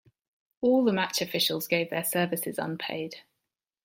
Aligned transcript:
All 0.61 0.83
the 0.83 0.91
match 0.93 1.21
officials 1.21 1.67
gave 1.67 1.91
their 1.91 2.03
services 2.03 2.57
unpaid. 2.57 3.17